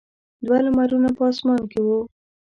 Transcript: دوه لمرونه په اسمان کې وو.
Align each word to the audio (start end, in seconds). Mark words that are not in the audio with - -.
دوه 0.45 0.57
لمرونه 0.65 1.09
په 1.17 1.23
اسمان 1.31 1.61
کې 1.71 1.79
وو. 1.85 1.99